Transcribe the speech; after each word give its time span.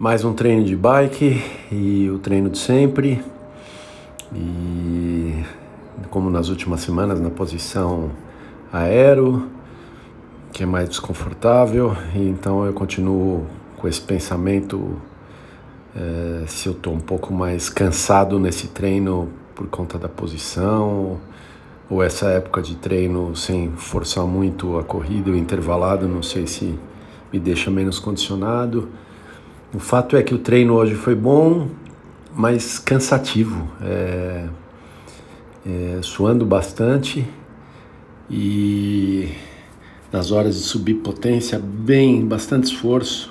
Mais 0.00 0.24
um 0.24 0.32
treino 0.32 0.62
de 0.62 0.76
bike 0.76 1.42
e 1.72 2.08
o 2.08 2.20
treino 2.20 2.48
de 2.48 2.58
sempre. 2.58 3.20
E 4.32 5.42
como 6.08 6.30
nas 6.30 6.48
últimas 6.50 6.82
semanas, 6.82 7.18
na 7.18 7.30
posição 7.30 8.12
aero, 8.72 9.48
que 10.52 10.62
é 10.62 10.66
mais 10.66 10.88
desconfortável. 10.88 11.96
E 12.14 12.28
então 12.28 12.64
eu 12.64 12.72
continuo 12.72 13.44
com 13.76 13.88
esse 13.88 14.00
pensamento 14.00 15.02
é, 15.96 16.44
se 16.46 16.68
eu 16.68 16.74
estou 16.74 16.94
um 16.94 17.00
pouco 17.00 17.34
mais 17.34 17.68
cansado 17.68 18.38
nesse 18.38 18.68
treino 18.68 19.28
por 19.52 19.66
conta 19.66 19.98
da 19.98 20.08
posição 20.08 21.18
ou 21.90 22.04
essa 22.04 22.26
época 22.26 22.62
de 22.62 22.76
treino 22.76 23.34
sem 23.34 23.72
forçar 23.72 24.24
muito 24.24 24.78
a 24.78 24.84
corrida, 24.84 25.32
o 25.32 25.36
intervalado, 25.36 26.06
não 26.06 26.22
sei 26.22 26.46
se 26.46 26.78
me 27.32 27.40
deixa 27.40 27.68
menos 27.68 27.98
condicionado. 27.98 28.88
O 29.74 29.78
fato 29.78 30.16
é 30.16 30.22
que 30.22 30.34
o 30.34 30.38
treino 30.38 30.72
hoje 30.72 30.94
foi 30.94 31.14
bom, 31.14 31.68
mas 32.34 32.78
cansativo, 32.78 33.68
é, 33.82 34.46
é, 35.66 35.98
suando 36.00 36.46
bastante 36.46 37.28
e 38.30 39.28
nas 40.10 40.32
horas 40.32 40.54
de 40.54 40.62
subir 40.62 40.94
potência, 40.94 41.58
bem, 41.58 42.24
bastante 42.24 42.72
esforço, 42.72 43.30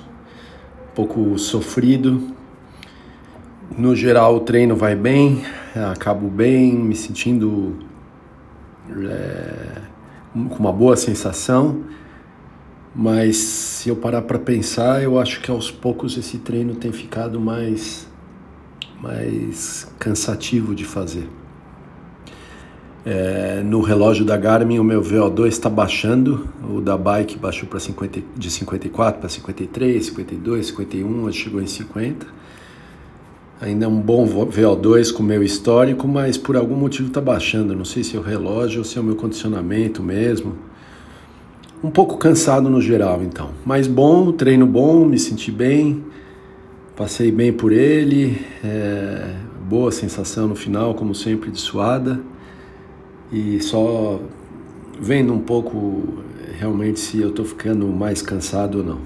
um 0.92 0.94
pouco 0.94 1.36
sofrido. 1.40 2.28
No 3.76 3.96
geral, 3.96 4.36
o 4.36 4.40
treino 4.40 4.76
vai 4.76 4.94
bem, 4.94 5.42
acabo 5.90 6.28
bem, 6.28 6.72
me 6.72 6.94
sentindo 6.94 7.76
é, 8.96 9.72
com 10.32 10.56
uma 10.56 10.72
boa 10.72 10.96
sensação 10.96 11.82
mas 13.00 13.36
se 13.36 13.88
eu 13.88 13.94
parar 13.94 14.22
para 14.22 14.40
pensar, 14.40 15.00
eu 15.00 15.20
acho 15.20 15.40
que 15.40 15.48
aos 15.52 15.70
poucos 15.70 16.18
esse 16.18 16.38
treino 16.38 16.74
tem 16.74 16.90
ficado 16.90 17.38
mais, 17.38 18.08
mais 19.00 19.86
cansativo 20.00 20.74
de 20.74 20.84
fazer. 20.84 21.28
É, 23.06 23.62
no 23.64 23.82
relógio 23.82 24.24
da 24.24 24.36
Garmin 24.36 24.80
o 24.80 24.84
meu 24.84 25.00
VO2 25.00 25.46
está 25.46 25.70
baixando, 25.70 26.48
o 26.68 26.80
da 26.80 26.98
bike 26.98 27.38
baixou 27.38 27.68
para 27.68 27.78
50, 27.78 28.20
de 28.36 28.50
54 28.50 29.20
para 29.20 29.28
53, 29.28 30.06
52, 30.06 30.66
51, 30.66 31.22
hoje 31.22 31.38
chegou 31.38 31.62
em 31.62 31.68
50. 31.68 32.26
Ainda 33.60 33.84
é 33.84 33.88
um 33.88 34.00
bom 34.00 34.26
VO2 34.26 35.12
com 35.12 35.22
o 35.22 35.26
meu 35.26 35.44
histórico, 35.44 36.08
mas 36.08 36.36
por 36.36 36.56
algum 36.56 36.74
motivo 36.74 37.06
está 37.06 37.20
baixando. 37.20 37.76
Não 37.76 37.84
sei 37.84 38.02
se 38.02 38.16
é 38.16 38.18
o 38.18 38.22
relógio 38.22 38.80
ou 38.80 38.84
se 38.84 38.98
é 38.98 39.00
o 39.00 39.04
meu 39.04 39.14
condicionamento 39.14 40.02
mesmo 40.02 40.66
um 41.82 41.90
pouco 41.90 42.16
cansado 42.16 42.68
no 42.68 42.80
geral, 42.80 43.22
então. 43.22 43.50
Mas 43.64 43.86
bom, 43.86 44.32
treino 44.32 44.66
bom, 44.66 45.04
me 45.04 45.18
senti 45.18 45.50
bem, 45.50 46.04
passei 46.96 47.30
bem 47.30 47.52
por 47.52 47.72
ele, 47.72 48.44
é, 48.64 49.34
boa 49.68 49.92
sensação 49.92 50.48
no 50.48 50.56
final, 50.56 50.94
como 50.94 51.14
sempre, 51.14 51.50
de 51.50 51.60
suada. 51.60 52.20
E 53.30 53.60
só 53.60 54.20
vendo 55.00 55.32
um 55.32 55.40
pouco 55.40 56.18
realmente 56.58 56.98
se 56.98 57.20
eu 57.20 57.30
tô 57.30 57.44
ficando 57.44 57.86
mais 57.86 58.20
cansado 58.20 58.78
ou 58.78 58.84
não. 58.84 59.00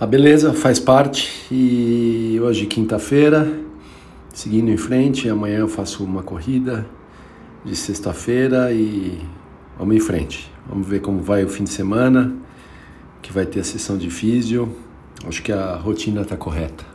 A 0.00 0.06
beleza 0.06 0.52
faz 0.52 0.80
parte 0.80 1.46
e 1.50 2.40
hoje 2.40 2.66
quinta-feira, 2.66 3.52
seguindo 4.32 4.70
em 4.70 4.76
frente, 4.76 5.28
amanhã 5.28 5.58
eu 5.58 5.68
faço 5.68 6.02
uma 6.02 6.22
corrida 6.22 6.86
de 7.64 7.76
sexta-feira 7.76 8.72
e 8.72 9.20
vamos 9.78 9.96
em 9.96 10.00
frente. 10.00 10.50
Vamos 10.68 10.86
ver 10.86 11.00
como 11.00 11.20
vai 11.20 11.44
o 11.44 11.48
fim 11.48 11.64
de 11.64 11.70
semana, 11.70 12.34
que 13.20 13.32
vai 13.32 13.46
ter 13.46 13.60
a 13.60 13.64
sessão 13.64 13.96
de 13.96 14.10
físio. 14.10 14.74
Acho 15.26 15.42
que 15.42 15.52
a 15.52 15.76
rotina 15.76 16.22
está 16.22 16.36
correta. 16.36 16.91